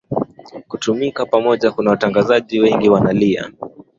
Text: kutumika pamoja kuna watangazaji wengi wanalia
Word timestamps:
kutumika 0.67 1.25
pamoja 1.25 1.71
kuna 1.71 1.91
watangazaji 1.91 2.59
wengi 2.59 2.89
wanalia 2.89 3.51